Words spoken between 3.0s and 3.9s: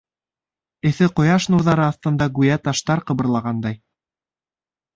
ҡыбырлағандай.